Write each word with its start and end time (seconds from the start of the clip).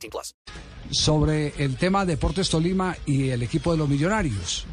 18 0.00 0.10
plus. 0.10 0.34
sobre 0.90 1.54
el 1.58 1.76
tema 1.76 2.04
Deportes 2.04 2.48
Tolima 2.48 2.96
y 3.06 3.28
el 3.28 3.42
equipo 3.42 3.72
de 3.72 3.78
los 3.78 3.88
millonarios. 3.88 4.66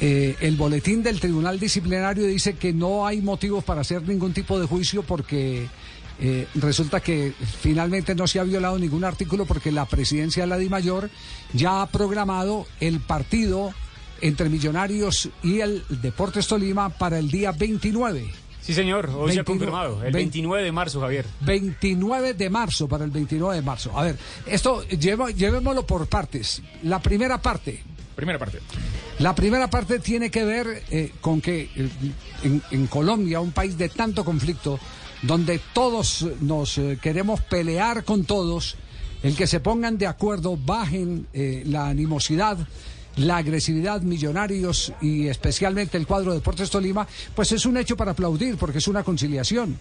Eh, 0.00 0.36
el 0.40 0.56
boletín 0.56 1.02
del 1.02 1.20
Tribunal 1.20 1.60
Disciplinario 1.60 2.26
dice 2.26 2.54
que 2.54 2.72
no 2.72 3.06
hay 3.06 3.22
motivos 3.22 3.62
para 3.62 3.82
hacer 3.82 4.02
ningún 4.02 4.32
tipo 4.32 4.58
de 4.58 4.66
juicio 4.66 5.04
porque 5.04 5.68
eh, 6.20 6.48
resulta 6.56 7.00
que 7.00 7.32
finalmente 7.60 8.14
no 8.14 8.26
se 8.26 8.40
ha 8.40 8.44
violado 8.44 8.78
ningún 8.78 9.04
artículo 9.04 9.46
porque 9.46 9.70
la 9.70 9.86
presidencia 9.86 10.42
de 10.42 10.48
la 10.48 10.58
DIMAYOR 10.58 11.10
ya 11.52 11.82
ha 11.82 11.86
programado 11.86 12.66
el 12.80 13.00
partido 13.00 13.72
entre 14.20 14.48
Millonarios 14.48 15.28
y 15.42 15.60
el 15.60 15.84
Deportes 15.88 16.48
Tolima 16.48 16.88
para 16.88 17.18
el 17.18 17.30
día 17.30 17.52
29. 17.52 18.43
Sí, 18.64 18.72
señor, 18.72 19.10
hoy 19.10 19.32
se 19.32 19.40
ha 19.40 19.42
29 19.42 19.44
confirmado, 19.44 20.02
el 20.04 20.12
29 20.12 20.64
de 20.64 20.72
marzo, 20.72 21.00
Javier. 21.00 21.26
29 21.42 22.32
de 22.34 22.48
marzo, 22.50 22.88
para 22.88 23.04
el 23.04 23.10
29 23.10 23.56
de 23.56 23.62
marzo. 23.62 23.98
A 23.98 24.04
ver, 24.04 24.16
esto 24.46 24.82
lleva- 24.88 25.30
llevémoslo 25.30 25.86
por 25.86 26.06
partes. 26.06 26.62
La 26.82 27.00
primera 27.02 27.42
parte. 27.42 27.82
Primera 28.16 28.38
parte. 28.38 28.60
La 29.18 29.34
primera 29.34 29.68
parte 29.68 29.98
tiene 29.98 30.30
que 30.30 30.44
ver 30.44 30.82
eh, 30.90 31.12
con 31.20 31.40
que 31.42 31.68
eh, 31.76 31.88
en, 32.44 32.62
en 32.70 32.86
Colombia, 32.86 33.40
un 33.40 33.52
país 33.52 33.76
de 33.76 33.90
tanto 33.90 34.24
conflicto, 34.24 34.78
donde 35.22 35.60
todos 35.74 36.26
nos 36.40 36.78
eh, 36.78 36.98
queremos 37.02 37.40
pelear 37.42 38.04
con 38.04 38.24
todos, 38.24 38.76
el 39.22 39.36
que 39.36 39.46
se 39.46 39.60
pongan 39.60 39.98
de 39.98 40.06
acuerdo, 40.06 40.56
bajen 40.56 41.26
eh, 41.34 41.64
la 41.66 41.88
animosidad, 41.88 42.56
la 43.16 43.38
agresividad, 43.38 44.02
millonarios 44.02 44.92
y 45.00 45.28
especialmente 45.28 45.96
el 45.96 46.06
cuadro 46.06 46.34
Deportes 46.34 46.70
Tolima, 46.70 47.06
pues 47.34 47.52
es 47.52 47.66
un 47.66 47.76
hecho 47.76 47.96
para 47.96 48.12
aplaudir 48.12 48.56
porque 48.56 48.78
es 48.78 48.88
una 48.88 49.02
conciliación. 49.02 49.78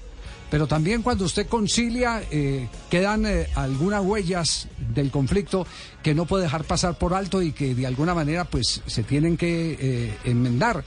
Pero 0.50 0.67
también 0.67 1.02
cuando 1.02 1.26
usted 1.26 1.48
concilia, 1.48 2.22
eh, 2.30 2.67
quedan 2.92 3.26
eh, 3.26 3.48
algunas 3.56 4.04
huellas 4.04 4.67
del 4.94 5.09
conflicto 5.09 5.66
que 6.04 6.14
no 6.14 6.26
puede 6.26 6.44
dejar 6.44 6.64
pasar 6.64 6.95
por 6.95 7.16
alto 7.16 7.42
y 7.42 7.54
que 7.54 7.73
de 7.73 7.88
alguna 7.88 8.14
manera 8.14 8.45
pues 8.45 8.81
se 8.86 9.02
tienen 9.02 9.36
que 9.36 9.78
eh, 9.80 10.17
enmendar. 10.26 10.84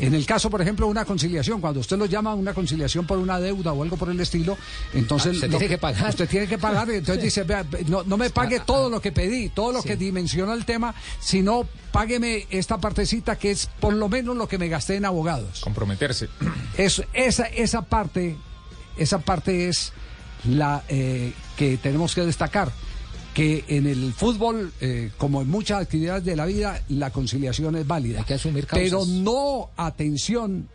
En 0.00 0.14
el 0.14 0.24
caso, 0.26 0.50
por 0.50 0.60
ejemplo, 0.62 0.86
de 0.86 0.92
una 0.92 1.04
conciliación, 1.04 1.60
cuando 1.60 1.80
usted 1.80 1.98
lo 1.98 2.06
llama 2.06 2.34
una 2.34 2.54
conciliación 2.54 3.06
por 3.06 3.18
una 3.18 3.38
deuda 3.38 3.72
o 3.72 3.82
algo 3.82 3.96
por 3.96 4.10
el 4.10 4.18
estilo, 4.20 4.56
entonces... 4.94 5.42
Ah, 5.42 5.48
tiene 5.48 5.68
que 5.68 5.78
pagar. 5.78 6.10
Usted 6.10 6.28
tiene 6.28 6.46
que 6.46 6.58
pagar, 6.58 6.90
entonces 6.90 7.22
dice, 7.22 7.42
vea, 7.42 7.64
no, 7.86 8.02
no 8.04 8.16
me 8.16 8.30
pague 8.30 8.60
todo 8.60 8.88
lo 8.88 9.00
que 9.00 9.12
pedí, 9.12 9.50
todo 9.50 9.72
lo 9.72 9.82
que 9.82 9.96
dimensiona 9.96 10.54
el 10.54 10.64
tema, 10.64 10.94
sino 11.20 11.66
págueme 11.92 12.46
esta 12.50 12.78
partecita 12.78 13.36
que 13.36 13.50
es 13.50 13.68
por 13.80 13.94
lo 13.94 14.08
menos 14.08 14.36
lo 14.36 14.48
que 14.48 14.58
me 14.58 14.68
gasté 14.68 14.96
en 14.96 15.04
abogados. 15.04 15.60
Comprometerse. 15.60 16.28
Eso, 16.76 17.04
esa, 17.12 17.44
esa 17.44 17.82
parte, 17.82 18.36
esa 18.96 19.18
parte 19.18 19.68
es 19.68 19.92
la 20.44 20.82
eh, 20.88 21.32
que 21.56 21.76
tenemos 21.76 22.14
que 22.14 22.22
destacar. 22.22 22.72
Que 23.34 23.64
en 23.68 23.86
el 23.86 24.12
fútbol, 24.12 24.72
eh, 24.80 25.10
como 25.16 25.42
en 25.42 25.48
muchas 25.48 25.82
actividades 25.82 26.24
de 26.24 26.36
la 26.36 26.46
vida, 26.46 26.82
la 26.88 27.10
conciliación 27.10 27.76
es 27.76 27.86
válida. 27.86 28.20
Hay 28.20 28.24
que 28.24 28.34
asumir 28.34 28.66
causas. 28.66 28.84
Pero 28.84 29.06
no, 29.06 29.70
atención, 29.76 30.68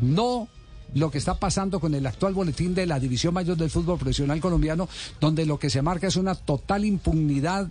no 0.00 0.48
lo 0.94 1.10
que 1.10 1.18
está 1.18 1.38
pasando 1.38 1.80
con 1.80 1.94
el 1.94 2.06
actual 2.06 2.34
boletín 2.34 2.74
de 2.74 2.86
la 2.86 3.00
División 3.00 3.34
Mayor 3.34 3.56
del 3.56 3.70
Fútbol 3.70 3.98
Profesional 3.98 4.40
Colombiano, 4.40 4.88
donde 5.20 5.46
lo 5.46 5.58
que 5.58 5.70
se 5.70 5.82
marca 5.82 6.06
es 6.06 6.16
una 6.16 6.34
total 6.34 6.84
impunidad 6.84 7.68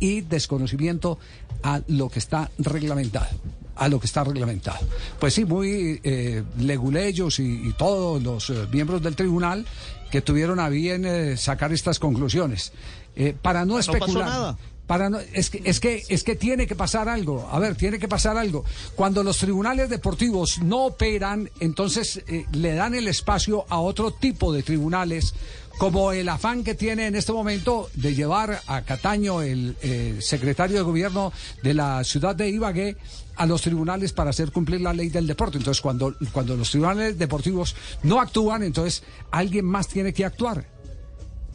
y 0.00 0.22
desconocimiento 0.22 1.18
a 1.62 1.80
lo 1.86 2.08
que 2.08 2.18
está 2.18 2.50
reglamentado 2.58 3.28
a 3.76 3.88
lo 3.88 3.98
que 4.00 4.06
está 4.06 4.24
reglamentado. 4.24 4.78
Pues 5.18 5.34
sí, 5.34 5.44
muy 5.44 6.00
eh, 6.04 6.42
leguleyos 6.58 7.38
y, 7.38 7.68
y 7.68 7.72
todos 7.72 8.22
los 8.22 8.50
eh, 8.50 8.66
miembros 8.72 9.02
del 9.02 9.16
tribunal 9.16 9.64
que 10.10 10.20
tuvieron 10.20 10.60
a 10.60 10.68
bien 10.68 11.04
eh, 11.06 11.36
sacar 11.36 11.72
estas 11.72 11.98
conclusiones. 11.98 12.72
Eh, 13.14 13.34
para 13.40 13.64
no 13.64 13.78
especular. 13.78 14.56
Para 14.92 15.08
no, 15.08 15.20
es 15.32 15.48
que 15.48 15.62
es 15.64 15.80
que 15.80 16.04
es 16.10 16.22
que 16.22 16.36
tiene 16.36 16.66
que 16.66 16.76
pasar 16.76 17.08
algo. 17.08 17.48
A 17.50 17.58
ver, 17.58 17.76
tiene 17.76 17.98
que 17.98 18.08
pasar 18.08 18.36
algo. 18.36 18.62
Cuando 18.94 19.24
los 19.24 19.38
tribunales 19.38 19.88
deportivos 19.88 20.60
no 20.60 20.84
operan, 20.84 21.48
entonces 21.60 22.22
eh, 22.26 22.44
le 22.52 22.74
dan 22.74 22.94
el 22.94 23.08
espacio 23.08 23.64
a 23.70 23.80
otro 23.80 24.10
tipo 24.10 24.52
de 24.52 24.62
tribunales, 24.62 25.32
como 25.78 26.12
el 26.12 26.28
afán 26.28 26.62
que 26.62 26.74
tiene 26.74 27.06
en 27.06 27.14
este 27.14 27.32
momento 27.32 27.88
de 27.94 28.14
llevar 28.14 28.60
a 28.66 28.82
Cataño, 28.82 29.40
el 29.40 29.78
eh, 29.80 30.18
secretario 30.20 30.76
de 30.76 30.82
gobierno 30.82 31.32
de 31.62 31.72
la 31.72 32.04
ciudad 32.04 32.36
de 32.36 32.50
Ibagué, 32.50 32.98
a 33.36 33.46
los 33.46 33.62
tribunales 33.62 34.12
para 34.12 34.28
hacer 34.28 34.52
cumplir 34.52 34.82
la 34.82 34.92
ley 34.92 35.08
del 35.08 35.26
deporte. 35.26 35.56
Entonces, 35.56 35.80
cuando, 35.80 36.14
cuando 36.32 36.54
los 36.54 36.70
tribunales 36.70 37.18
deportivos 37.18 37.74
no 38.02 38.20
actúan, 38.20 38.62
entonces 38.62 39.02
alguien 39.30 39.64
más 39.64 39.88
tiene 39.88 40.12
que 40.12 40.26
actuar. 40.26 40.66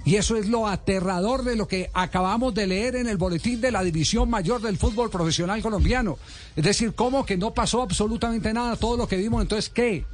Y 0.08 0.16
eso 0.16 0.38
es 0.38 0.48
lo 0.48 0.68
aterrador 0.68 1.44
de 1.44 1.58
lo 1.58 1.68
que 1.68 1.90
acabamos 1.94 2.54
de 2.54 2.66
leer 2.66 2.96
en 2.96 3.08
el 3.08 3.18
boletín 3.18 3.60
de 3.60 3.74
la 3.74 3.84
División 3.84 4.30
Mayor 4.30 4.62
del 4.62 4.78
Fútbol 4.78 5.10
Profesional 5.10 5.62
Colombiano. 5.62 6.18
Es 6.56 6.64
decir, 6.64 6.94
¿cómo 6.96 7.26
que 7.26 7.36
no 7.36 7.54
pasó 7.54 7.82
absolutamente 7.82 8.54
nada? 8.54 8.78
Todo 8.78 8.96
lo 8.96 9.06
que 9.06 9.18
vimos, 9.18 9.42
entonces, 9.42 9.70
¿qué? 9.70 10.06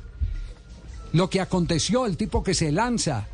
Lo 1.12 1.30
que 1.30 1.42
aconteció, 1.42 2.08
el 2.08 2.18
tipo 2.18 2.44
que 2.44 2.56
se 2.56 2.72
lanza, 2.72 3.28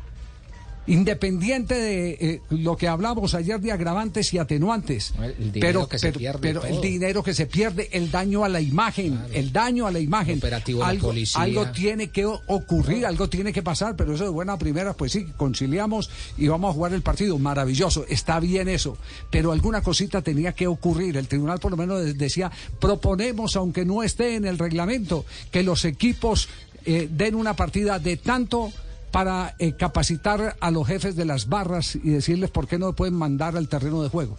independiente 0.92 1.74
de 1.74 2.10
eh, 2.20 2.40
lo 2.50 2.76
que 2.76 2.88
hablamos 2.88 3.34
ayer 3.34 3.60
de 3.60 3.72
agravantes 3.72 4.32
y 4.34 4.38
atenuantes. 4.38 5.14
El 5.38 5.52
dinero 5.52 5.88
que 5.88 5.98
se 5.98 6.12
pierde, 6.12 6.40
pero 6.40 6.64
el 6.64 6.80
dinero 6.80 7.22
que 7.22 7.34
se 7.34 7.46
pierde, 7.46 7.88
el 7.92 8.10
daño 8.10 8.44
a 8.44 8.48
la 8.48 8.60
imagen, 8.60 9.18
el 9.32 9.52
daño 9.52 9.86
a 9.86 9.90
la 9.90 10.00
imagen. 10.00 10.32
El 10.34 10.38
operativo 10.38 10.80
de 10.80 10.84
la 10.84 10.90
algo, 10.90 11.08
policía. 11.08 11.40
algo 11.42 11.70
tiene 11.72 12.08
que 12.10 12.26
ocurrir, 12.26 13.06
algo 13.06 13.28
tiene 13.28 13.52
que 13.52 13.62
pasar, 13.62 13.96
pero 13.96 14.14
eso 14.14 14.24
de 14.24 14.30
buena 14.30 14.58
primera, 14.58 14.92
pues 14.94 15.12
sí, 15.12 15.26
conciliamos 15.36 16.10
y 16.36 16.48
vamos 16.48 16.70
a 16.70 16.74
jugar 16.74 16.92
el 16.92 17.02
partido. 17.02 17.38
Maravilloso, 17.38 18.04
está 18.08 18.40
bien 18.40 18.68
eso, 18.68 18.96
pero 19.30 19.52
alguna 19.52 19.82
cosita 19.82 20.22
tenía 20.22 20.52
que 20.52 20.66
ocurrir. 20.66 21.16
El 21.16 21.28
tribunal 21.28 21.58
por 21.60 21.70
lo 21.70 21.76
menos 21.76 22.04
de- 22.04 22.14
decía, 22.14 22.50
proponemos, 22.80 23.56
aunque 23.56 23.84
no 23.84 24.02
esté 24.02 24.34
en 24.34 24.44
el 24.44 24.58
reglamento, 24.58 25.24
que 25.50 25.62
los 25.62 25.84
equipos 25.84 26.48
eh, 26.84 27.08
den 27.10 27.34
una 27.34 27.54
partida 27.54 27.98
de 27.98 28.16
tanto 28.16 28.72
para 29.10 29.54
eh, 29.58 29.72
capacitar 29.76 30.56
a 30.60 30.70
los 30.70 30.86
jefes 30.86 31.16
de 31.16 31.24
las 31.24 31.48
barras 31.48 31.96
y 31.96 32.10
decirles 32.10 32.50
por 32.50 32.68
qué 32.68 32.78
no 32.78 32.92
pueden 32.94 33.14
mandar 33.14 33.56
al 33.56 33.68
terreno 33.68 34.02
de 34.02 34.08
juego. 34.08 34.36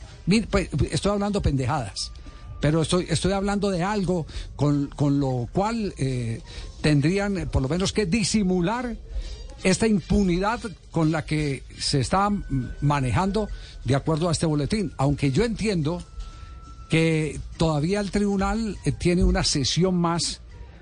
Pues, 0.49 0.69
estoy 0.91 1.11
hablando 1.11 1.41
pendejadas 1.41 2.11
pero 2.61 2.83
estoy, 2.83 3.07
estoy 3.09 3.33
hablando 3.33 3.71
de 3.71 3.83
algo 3.83 4.25
con, 4.55 4.87
con 4.95 5.19
lo 5.19 5.49
cual 5.51 5.93
eh, 5.97 6.41
tendrían 6.81 7.37
eh, 7.39 7.45
por 7.47 7.63
lo 7.63 7.67
menos 7.67 7.91
que 7.91 8.05
disimular 8.05 8.95
esta 9.63 9.87
impunidad 9.87 10.59
con 10.91 11.11
la 11.11 11.25
que 11.25 11.63
se 11.77 11.99
está 11.99 12.29
manejando 12.81 13.49
de 13.83 13.95
acuerdo 13.95 14.29
a 14.29 14.31
este 14.31 14.45
boletín. 14.45 14.93
Aunque 14.97 15.31
yo 15.31 15.43
entiendo 15.43 16.03
que 16.89 17.39
todavía 17.57 17.99
el 17.99 18.11
tribunal 18.11 18.77
eh, 18.85 18.91
tiene 18.91 19.23
una 19.23 19.43
sesión 19.43 19.95
más, 19.95 20.41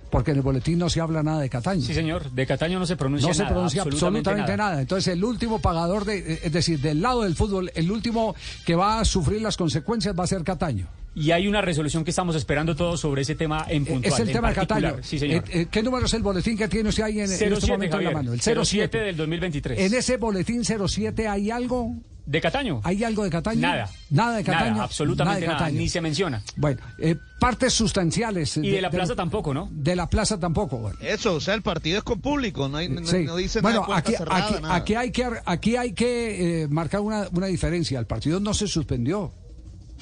porque 0.10 0.32
en 0.32 0.38
el 0.38 0.44
boletín 0.44 0.80
no 0.80 0.90
se 0.90 1.02
habla 1.02 1.24
nada 1.24 1.42
de 1.42 1.50
Cataño. 1.50 1.82
Sí, 1.82 1.94
señor, 1.94 2.32
de 2.32 2.46
Cataño 2.46 2.80
no 2.80 2.86
se 2.86 2.96
pronuncia 2.96 3.28
No 3.28 3.34
se 3.34 3.44
nada, 3.44 3.54
pronuncia 3.54 3.82
absolutamente, 3.84 4.58
nada. 4.58 4.82
Entonces, 4.82 5.14
el 5.14 5.24
último 5.24 5.60
pagador, 5.60 6.06
de, 6.06 6.18
eh, 6.20 6.40
es 6.44 6.52
decir, 6.52 6.80
del 6.80 7.02
lado 7.02 7.24
del 7.24 7.36
fútbol, 7.36 7.72
el 7.76 7.92
último 7.92 8.36
que 8.66 8.76
va 8.76 9.00
a 9.00 9.06
sufrir 9.06 9.42
las 9.42 9.58
consecuencias 9.58 10.18
va 10.18 10.24
a 10.24 10.28
ser 10.28 10.44
Cataño. 10.44 10.88
Y 11.16 11.32
hay 11.32 11.48
una 11.48 11.62
resolución 11.62 12.04
que 12.04 12.12
estamos 12.12 12.36
esperando 12.36 12.76
todos 12.76 13.00
sobre 13.00 13.24
ese 13.24 13.36
tema 13.36 13.66
en 13.68 13.84
puntual. 13.84 14.14
es 14.14 14.20
el 14.20 14.32
tema 14.32 14.50
de. 14.50 14.56
Cataño. 14.56 14.96
Sí, 15.02 15.18
señor. 15.20 15.44
Eh, 15.50 15.62
eh, 15.62 15.68
¿Qué 15.70 15.82
número 15.84 16.06
es 16.06 16.14
el 16.14 16.22
boletín 16.22 16.58
que 16.58 16.68
tiene 16.68 16.90
usted 16.90 17.04
ahí 17.04 17.20
en, 17.20 17.26
en 17.26 17.32
este 17.32 17.50
07, 17.50 17.68
momento 17.68 17.98
en 17.98 18.04
la 18.04 18.12
Javier. 18.12 18.14
mano? 18.14 18.34
El 18.34 18.42
07 18.42 18.66
07. 18.66 18.98
del 19.00 19.18
2023. 19.18 19.80
En 19.80 19.94
ese 19.96 20.18
boletín 20.18 20.64
07 20.64 21.28
hay 21.28 21.50
algo, 21.52 21.96
¿De 22.30 22.40
Cataño? 22.42 22.80
hay 22.84 23.04
algo 23.04 23.24
de 23.24 23.32
Cataño. 23.32 23.60
Nada. 23.62 23.90
Nada 24.12 24.38
de 24.38 24.44
Cataño. 24.44 24.72
Nada, 24.74 24.84
absolutamente 24.84 25.42
de 25.42 25.48
nada, 25.48 25.70
ni 25.72 25.90
se 25.90 26.00
menciona. 26.00 26.44
Bueno, 26.58 26.80
eh, 27.00 27.16
partes 27.40 27.74
sustanciales. 27.74 28.56
Y 28.58 28.70
de 28.70 28.82
la 28.84 28.92
plaza 28.92 29.16
tampoco, 29.16 29.52
¿no? 29.52 29.68
De 29.72 29.96
la 29.96 30.08
plaza 30.08 30.40
tampoco. 30.40 30.78
Bueno. 30.78 31.00
Eso, 31.02 31.34
o 31.34 31.42
sea, 31.42 31.56
el 31.56 31.64
partido 31.64 31.98
es 31.98 32.04
con 32.04 32.22
público, 32.22 32.68
no, 32.70 32.78
hay, 32.78 32.88
no, 32.88 33.04
Sí. 33.04 33.24
no 33.24 33.36
dice 33.36 33.62
bueno, 33.62 33.82
nada 33.82 33.98
aquí, 33.98 34.14
cerrada, 34.14 34.46
aquí, 34.46 34.62
nada. 34.62 34.76
aquí 34.76 34.94
hay 34.94 35.12
que, 35.12 35.28
aquí 35.44 35.76
hay 35.76 35.94
que 35.94 36.62
eh, 36.64 36.68
marcar 36.68 37.02
una, 37.02 37.28
una 37.32 37.48
diferencia. 37.48 37.98
El 38.00 38.06
partido 38.06 38.40
no 38.40 38.54
se 38.54 38.68
suspendió. 38.68 39.32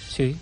Sí. 0.09 0.35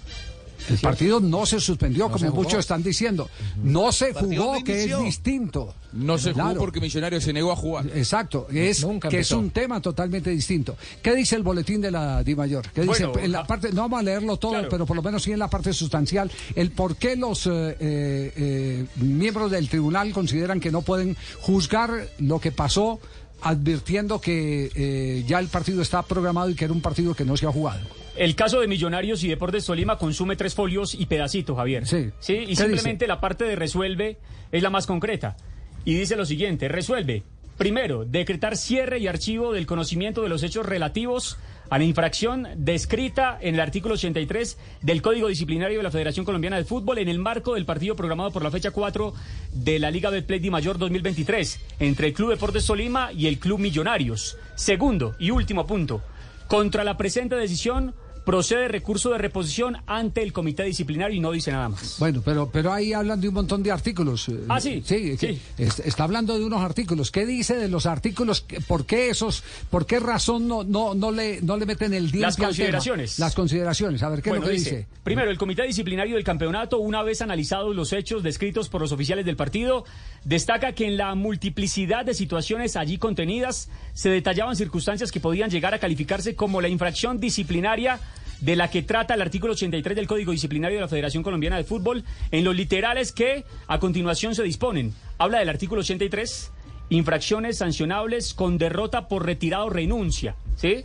El 0.69 0.77
partido 0.79 1.19
no 1.19 1.45
se 1.45 1.59
suspendió, 1.59 2.05
como 2.05 2.17
se 2.17 2.29
muchos 2.29 2.59
están 2.59 2.83
diciendo. 2.83 3.29
No 3.63 3.91
se 3.91 4.13
jugó, 4.13 4.55
no 4.55 4.63
que 4.63 4.83
es 4.83 4.99
distinto. 4.99 5.73
No 5.93 6.17
se 6.17 6.33
jugó 6.33 6.55
porque 6.55 6.81
Millonarios 6.81 7.23
se 7.23 7.33
negó 7.33 7.51
a 7.51 7.55
jugar. 7.55 7.85
Exacto, 7.95 8.47
es 8.51 8.83
Nunca 8.83 9.09
que 9.09 9.19
es 9.19 9.31
un 9.31 9.49
tema 9.51 9.81
totalmente 9.81 10.29
distinto. 10.29 10.75
¿Qué 11.01 11.15
dice 11.15 11.35
el 11.35 11.43
boletín 11.43 11.81
de 11.81 11.91
la 11.91 12.23
Di 12.23 12.35
Mayor? 12.35 12.69
¿Qué 12.73 12.81
dice 12.81 13.05
Bueno, 13.05 13.25
en 13.25 13.31
la 13.31 13.39
ah, 13.39 13.47
parte? 13.47 13.71
No 13.71 13.83
vamos 13.83 13.99
a 13.99 14.03
leerlo 14.03 14.37
todo, 14.37 14.51
claro. 14.51 14.67
pero 14.69 14.85
por 14.85 14.95
lo 14.95 15.03
menos 15.03 15.23
sí 15.23 15.31
en 15.31 15.39
la 15.39 15.49
parte 15.49 15.73
sustancial. 15.73 16.31
El 16.55 16.71
por 16.71 16.95
qué 16.97 17.15
los 17.15 17.47
eh, 17.47 17.51
eh, 17.51 18.33
eh, 18.35 18.85
miembros 18.97 19.51
del 19.51 19.69
tribunal 19.69 20.11
consideran 20.11 20.59
que 20.59 20.71
no 20.71 20.81
pueden 20.81 21.15
juzgar 21.41 22.09
lo 22.19 22.39
que 22.39 22.51
pasó, 22.51 22.99
advirtiendo 23.41 24.19
que 24.19 24.71
eh, 24.75 25.23
ya 25.27 25.39
el 25.39 25.47
partido 25.47 25.81
está 25.81 26.01
programado 26.01 26.49
y 26.49 26.55
que 26.55 26.65
era 26.65 26.73
un 26.73 26.81
partido 26.81 27.13
que 27.13 27.25
no 27.25 27.37
se 27.37 27.45
ha 27.45 27.51
jugado. 27.51 27.81
El 28.15 28.35
caso 28.35 28.61
de 28.61 28.67
Millonarios 28.67 29.23
y 29.23 29.27
Deportes 29.27 29.65
Tolima 29.65 29.97
consume 29.97 30.35
tres 30.35 30.55
folios 30.55 30.95
y 30.95 31.05
pedacitos, 31.05 31.57
Javier. 31.57 31.85
Sí. 31.85 32.11
Y 32.27 32.45
¿Qué 32.47 32.55
simplemente 32.55 33.05
dice? 33.05 33.07
la 33.07 33.19
parte 33.19 33.43
de 33.43 33.55
resuelve 33.55 34.17
es 34.51 34.63
la 34.63 34.69
más 34.69 34.87
concreta. 34.87 35.35
Y 35.83 35.95
dice 35.95 36.15
lo 36.15 36.25
siguiente, 36.25 36.69
resuelve. 36.69 37.23
Primero, 37.57 38.03
decretar 38.05 38.57
cierre 38.57 38.99
y 38.99 39.07
archivo 39.07 39.53
del 39.53 39.65
conocimiento 39.65 40.21
de 40.21 40.29
los 40.29 40.43
hechos 40.43 40.65
relativos 40.65 41.37
a 41.69 41.77
la 41.77 41.83
infracción 41.85 42.47
descrita 42.57 43.37
en 43.41 43.55
el 43.55 43.61
artículo 43.61 43.95
83 43.95 44.57
del 44.81 45.01
Código 45.01 45.29
Disciplinario 45.29 45.77
de 45.77 45.83
la 45.83 45.91
Federación 45.91 46.25
Colombiana 46.25 46.57
de 46.57 46.65
Fútbol 46.65 46.99
en 46.99 47.07
el 47.07 47.17
marco 47.19 47.55
del 47.55 47.65
partido 47.65 47.95
programado 47.95 48.31
por 48.31 48.43
la 48.43 48.51
fecha 48.51 48.71
4 48.71 49.13
de 49.53 49.79
la 49.79 49.89
Liga 49.89 50.09
Betplay 50.09 50.39
Di 50.39 50.49
Mayor 50.49 50.77
2023 50.77 51.59
entre 51.79 52.07
el 52.07 52.13
Club 52.13 52.31
Deportes 52.31 52.65
Tolima 52.65 53.11
y 53.13 53.27
el 53.27 53.39
Club 53.39 53.59
Millonarios. 53.59 54.37
Segundo 54.55 55.15
y 55.17 55.31
último 55.31 55.65
punto, 55.65 56.01
contra 56.47 56.83
la 56.83 56.97
presente 56.97 57.35
decisión 57.35 57.95
procede 58.25 58.67
recurso 58.67 59.11
de 59.11 59.17
reposición 59.17 59.77
ante 59.87 60.23
el 60.23 60.33
comité 60.33 60.63
disciplinario 60.63 61.15
y 61.15 61.19
no 61.19 61.31
dice 61.31 61.51
nada 61.51 61.69
más. 61.69 61.97
Bueno, 61.99 62.21
pero 62.25 62.49
pero 62.51 62.73
ahí 62.73 62.91
hablan 62.93 63.21
de 63.21 63.27
un 63.29 63.33
montón 63.35 63.63
de 63.63 63.71
artículos. 63.71 64.27
eh, 64.29 64.39
Ah, 64.49 64.59
sí, 64.59 64.81
Sí, 64.85 65.15
sí. 65.17 65.39
es- 65.57 65.79
está 65.79 66.03
hablando 66.03 66.37
de 66.37 66.43
unos 66.43 66.61
artículos. 66.61 67.11
¿Qué 67.11 67.25
dice 67.25 67.55
de 67.55 67.69
los 67.69 67.85
artículos? 67.85 68.45
¿Por 68.67 68.85
qué 68.85 69.09
esos? 69.09 69.43
¿Por 69.69 69.85
qué 69.85 69.99
razón 69.99 70.47
no 70.47 70.63
no 70.63 70.93
no 70.95 71.11
le 71.11 71.41
no 71.41 71.57
le 71.57 71.65
meten 71.65 71.93
el 71.93 72.05
diente 72.11 72.19
Las 72.21 72.33
al 72.33 72.37
tema? 72.37 72.47
consideraciones. 72.49 73.19
Las 73.19 73.35
consideraciones. 73.35 74.03
A 74.03 74.09
ver 74.09 74.21
qué 74.21 74.29
Bueno, 74.29 74.45
es 74.45 74.47
lo 74.49 74.51
que 74.53 74.57
dice, 74.59 74.75
dice. 74.77 74.87
Primero, 75.03 75.29
el 75.29 75.37
Comité 75.37 75.63
Disciplinario 75.63 76.15
del 76.15 76.23
Campeonato, 76.23 76.79
una 76.79 77.03
vez 77.03 77.21
analizados 77.21 77.75
los 77.75 77.93
hechos 77.93 78.23
descritos 78.23 78.69
por 78.69 78.81
los 78.81 78.91
oficiales 78.91 79.25
del 79.25 79.35
partido, 79.35 79.85
destaca 80.23 80.71
que 80.73 80.87
en 80.87 80.97
la 80.97 81.13
multiplicidad 81.15 82.03
de 82.05 82.13
situaciones 82.15 82.75
allí 82.75 82.97
contenidas 82.97 83.69
se 83.93 84.09
detallaban 84.09 84.55
circunstancias 84.55 85.11
que 85.11 85.19
podían 85.19 85.49
llegar 85.51 85.73
a 85.75 85.79
calificarse 85.79 86.35
como 86.35 86.59
la 86.61 86.69
infracción 86.69 87.19
disciplinaria 87.19 87.99
de 88.45 88.55
la 88.55 88.69
que 88.69 88.83
trata 88.83 89.15
el 89.15 89.23
artículo 89.23 89.53
83 89.53 89.95
del 89.95 90.05
Código 90.05 90.31
Disciplinario 90.31 90.77
de 90.77 90.81
la 90.81 90.87
Federación 90.87 91.23
Colombiana 91.23 91.57
de 91.57 91.63
Fútbol, 91.63 92.03
en 92.29 92.43
los 92.43 92.55
literales 92.55 93.11
que 93.11 93.43
a 93.65 93.79
continuación 93.79 94.35
se 94.35 94.43
disponen. 94.43 94.93
Habla 95.17 95.39
del 95.39 95.49
artículo 95.49 95.81
83, 95.81 96.51
infracciones 96.89 97.57
sancionables 97.57 98.35
con 98.35 98.59
derrota 98.59 99.07
por 99.07 99.25
retirado 99.25 99.65
o 99.65 99.69
renuncia, 99.71 100.35
¿sí? 100.57 100.83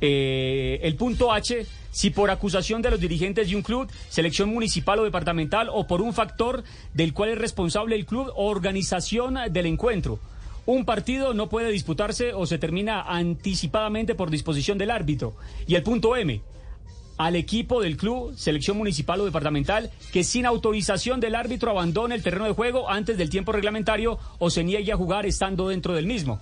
Eh, 0.00 0.80
el 0.82 0.96
punto 0.96 1.32
H, 1.32 1.66
si 1.90 2.10
por 2.10 2.30
acusación 2.30 2.80
de 2.80 2.90
los 2.90 3.00
dirigentes 3.00 3.50
de 3.50 3.56
un 3.56 3.62
club, 3.62 3.90
selección 4.08 4.48
municipal 4.48 4.98
o 4.98 5.04
departamental, 5.04 5.68
o 5.70 5.86
por 5.86 6.00
un 6.00 6.14
factor 6.14 6.64
del 6.94 7.12
cual 7.12 7.30
es 7.30 7.38
responsable 7.38 7.94
el 7.94 8.06
club 8.06 8.32
o 8.34 8.48
organización 8.48 9.36
del 9.50 9.66
encuentro. 9.66 10.18
Un 10.64 10.86
partido 10.86 11.34
no 11.34 11.50
puede 11.50 11.70
disputarse 11.70 12.32
o 12.32 12.46
se 12.46 12.58
termina 12.58 13.02
anticipadamente 13.02 14.14
por 14.14 14.30
disposición 14.30 14.78
del 14.78 14.90
árbitro. 14.90 15.36
Y 15.66 15.76
el 15.76 15.82
punto 15.82 16.16
M, 16.16 16.40
al 17.16 17.36
equipo 17.36 17.80
del 17.80 17.96
club, 17.96 18.34
selección 18.36 18.76
municipal 18.76 19.20
o 19.20 19.24
departamental, 19.24 19.90
que 20.12 20.24
sin 20.24 20.46
autorización 20.46 21.20
del 21.20 21.34
árbitro 21.34 21.70
abandone 21.70 22.14
el 22.14 22.22
terreno 22.22 22.44
de 22.44 22.52
juego 22.52 22.90
antes 22.90 23.16
del 23.16 23.30
tiempo 23.30 23.52
reglamentario 23.52 24.18
o 24.38 24.50
se 24.50 24.64
niegue 24.64 24.92
a 24.92 24.96
jugar 24.96 25.26
estando 25.26 25.68
dentro 25.68 25.94
del 25.94 26.06
mismo. 26.06 26.40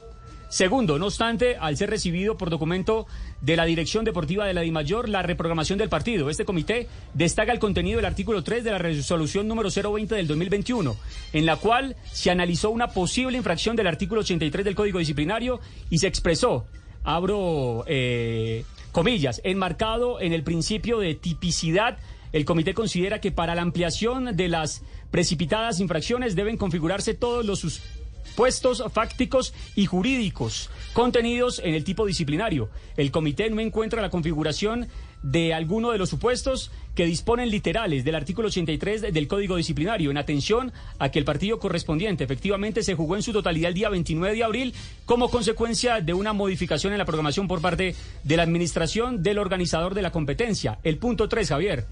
Segundo, 0.55 1.01
no 1.01 1.07
obstante, 1.07 1.57
al 1.57 1.77
ser 1.77 1.91
recibido 1.91 2.37
por 2.37 2.49
documento 2.49 3.09
de 3.41 3.57
la 3.57 3.65
Dirección 3.65 4.05
Deportiva 4.05 4.47
de 4.47 4.55
la 4.55 4.61
DIMAYOR 4.61 5.09
la 5.09 5.21
reprogramación 5.21 5.81
del 5.81 5.89
partido, 5.89 6.31
este 6.31 6.45
comité 6.45 6.87
destaca 7.13 7.51
el 7.51 7.59
contenido 7.59 7.97
del 7.97 8.05
artículo 8.05 8.45
3 8.45 8.63
de 8.63 8.71
la 8.71 8.79
resolución 8.79 9.49
número 9.49 9.69
020 9.71 10.15
del 10.15 10.29
2021, 10.29 10.95
en 11.33 11.47
la 11.47 11.57
cual 11.57 11.97
se 12.13 12.31
analizó 12.31 12.71
una 12.71 12.87
posible 12.87 13.37
infracción 13.37 13.75
del 13.75 13.89
artículo 13.89 14.21
83 14.21 14.65
del 14.65 14.77
Código 14.77 15.01
Disciplinario 15.01 15.59
y 15.91 15.99
se 15.99 16.07
expresó, 16.07 16.67
abro 17.03 17.85
eh, 17.89 18.65
comillas, 18.95 19.43
enmarcado 19.45 20.21
en 20.21 20.33
el 20.33 20.45
principio 20.45 21.01
de 21.01 21.15
tipicidad 21.15 21.99
el 22.35 22.45
comité 22.45 22.75
considera 22.75 23.21
que 23.21 23.31
para 23.31 23.55
la 23.55 23.63
ampliación 23.63 24.37
de 24.37 24.49
las 24.49 24.83
precipitadas 25.13 25.79
infracciones 25.79 26.35
deben 26.35 26.57
configurarse 26.57 27.15
todos 27.15 27.47
los 27.47 27.61
supuestos 27.61 28.83
fácticos 28.93 29.55
y 29.77 29.87
jurídicos 29.87 30.69
contenidos 30.95 31.61
en 31.63 31.75
el 31.75 31.85
tipo 31.85 32.05
disciplinario. 32.05 32.71
El 32.97 33.13
comité 33.13 33.49
no 33.51 33.61
encuentra 33.61 34.03
la 34.03 34.11
configuración 34.11 34.89
de 35.25 35.55
alguno 35.55 35.91
de 35.91 35.97
los 35.97 36.11
supuestos 36.11 36.71
que 36.95 37.07
disponen 37.07 37.49
literales 37.49 38.05
del 38.05 38.15
artículo 38.15 38.49
83 38.49 39.01
del 39.01 39.27
Código 39.27 39.57
Disciplinario, 39.57 40.11
en 40.11 40.19
atención 40.19 40.71
a 40.99 41.09
que 41.09 41.19
el 41.19 41.25
partido 41.25 41.59
correspondiente 41.59 42.25
efectivamente 42.25 42.83
se 42.83 42.95
jugó 42.95 43.17
en 43.17 43.23
su 43.23 43.33
totalidad 43.33 43.71
el 43.71 43.75
día 43.75 43.89
29 43.89 44.37
de 44.37 44.45
abril 44.45 44.75
como 45.07 45.31
consecuencia 45.31 46.03
de 46.03 46.13
una 46.13 46.35
modificación 46.35 46.93
en 46.93 46.99
la 46.99 47.07
programación 47.07 47.49
por 47.49 47.63
parte 47.63 47.95
de 48.23 48.37
la 48.37 48.43
administración 48.43 49.23
del 49.23 49.39
organizador 49.39 49.95
de 49.95 50.03
la 50.03 50.13
competencia. 50.13 50.79
El 50.83 50.99
punto 50.99 51.27
3, 51.27 51.49
Javier. 51.49 51.87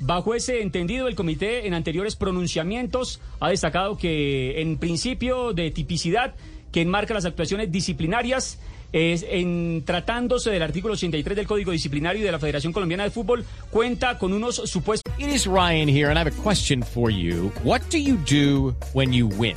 Bajo 0.00 0.34
ese 0.34 0.62
entendido, 0.62 1.08
el 1.08 1.14
comité 1.14 1.66
en 1.66 1.74
anteriores 1.74 2.16
pronunciamientos 2.16 3.20
ha 3.38 3.50
destacado 3.50 3.98
que 3.98 4.62
en 4.62 4.78
principio 4.78 5.52
de 5.52 5.70
tipicidad 5.72 6.34
que 6.72 6.80
enmarca 6.80 7.12
las 7.12 7.26
actuaciones 7.26 7.70
disciplinarias 7.70 8.58
es 8.92 9.24
en 9.28 9.82
tratándose 9.84 10.50
del 10.50 10.62
artículo 10.62 10.94
83 10.94 11.36
del 11.36 11.46
Código 11.46 11.72
Disciplinario 11.72 12.24
de 12.24 12.32
la 12.32 12.38
Federación 12.38 12.72
Colombiana 12.72 13.04
de 13.04 13.10
Fútbol 13.10 13.44
cuenta 13.70 14.18
con 14.18 14.32
unos 14.32 14.56
supuestos 14.56 15.12
It 15.18 15.28
is 15.28 15.46
Ryan 15.46 15.88
here, 15.88 16.10
and 16.10 16.16
I 16.16 16.20
have 16.20 16.28
a 16.28 16.42
question 16.42 16.82
for 16.82 17.10
you. 17.10 17.52
What 17.64 17.82
do 17.90 17.98
you 17.98 18.16
do 18.16 18.74
when 18.92 19.12
you 19.12 19.26
win? 19.26 19.56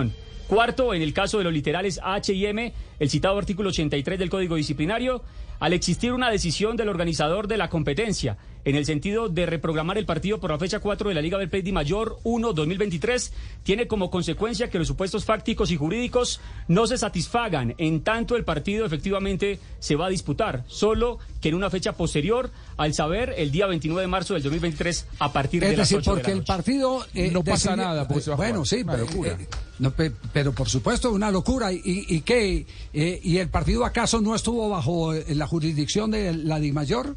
Cuarto, 0.51 0.93
en 0.93 1.01
el 1.01 1.13
caso 1.13 1.37
de 1.37 1.45
los 1.45 1.53
literales 1.53 2.01
H 2.03 2.33
y 2.33 2.45
M, 2.45 2.73
el 2.99 3.09
citado 3.09 3.37
artículo 3.37 3.69
83 3.69 4.19
del 4.19 4.29
Código 4.29 4.57
Disciplinario, 4.57 5.23
al 5.61 5.71
existir 5.71 6.11
una 6.11 6.29
decisión 6.29 6.75
del 6.75 6.89
organizador 6.89 7.47
de 7.47 7.55
la 7.55 7.69
competencia 7.69 8.35
en 8.65 8.75
el 8.75 8.85
sentido 8.85 9.29
de 9.29 9.45
reprogramar 9.45 9.97
el 9.97 10.05
partido 10.05 10.39
por 10.39 10.51
la 10.51 10.59
fecha 10.59 10.79
4 10.79 11.09
de 11.09 11.15
la 11.15 11.21
Liga 11.21 11.37
Betplay 11.37 11.61
Di 11.61 11.71
Mayor 11.71 12.17
1-2023, 12.23 13.31
tiene 13.63 13.87
como 13.87 14.09
consecuencia 14.11 14.69
que 14.69 14.77
los 14.79 14.87
supuestos 14.87 15.25
fácticos 15.25 15.71
y 15.71 15.77
jurídicos 15.77 16.39
no 16.67 16.87
se 16.87 16.97
satisfagan 16.97 17.75
en 17.77 18.01
tanto 18.01 18.35
el 18.35 18.43
partido 18.43 18.85
efectivamente 18.85 19.59
se 19.79 19.95
va 19.95 20.07
a 20.07 20.09
disputar, 20.09 20.63
solo 20.67 21.19
que 21.41 21.49
en 21.49 21.55
una 21.55 21.69
fecha 21.69 21.93
posterior, 21.93 22.51
al 22.77 22.93
saber 22.93 23.33
el 23.37 23.51
día 23.51 23.65
29 23.67 24.01
de 24.01 24.07
marzo 24.07 24.33
del 24.35 24.43
2023 24.43 25.07
a 25.19 25.33
partir 25.33 25.61
de 25.61 25.71
Es 25.71 25.77
las 25.77 25.89
decir, 25.89 25.97
8 25.99 26.11
de 26.11 26.15
la 26.15 26.21
porque 26.21 26.31
el 26.31 26.37
noche. 26.39 26.47
partido... 26.47 27.05
eh, 27.15 27.29
No 27.31 27.43
pasa 27.43 27.71
decidió- 27.71 27.75
nada 27.77 28.07
porque 28.07 28.21
se 28.23 28.29
va 28.29 28.33
a 28.35 28.37
Bueno, 28.37 28.53
jugar. 28.63 28.67
sí, 28.67 28.81
Una 28.83 28.93
eh, 28.93 28.97
locura. 28.99 29.31
eh, 29.39 29.47
no, 29.79 29.91
pe- 29.91 30.11
pero 30.33 30.53
por 30.53 30.69
supuesto 30.69 31.11
una 31.11 31.31
locura. 31.31 31.71
¿Y, 31.73 31.81
y 31.83 32.21
qué? 32.21 32.65
Eh, 32.93 33.19
¿Y 33.23 33.37
el 33.37 33.49
partido 33.49 33.85
acaso 33.85 34.21
no 34.21 34.35
estuvo 34.35 34.69
bajo 34.69 35.13
eh, 35.15 35.25
la 35.35 35.47
jurisdicción 35.47 36.11
de 36.11 36.33
la 36.33 36.59
DIMAYOR? 36.59 37.15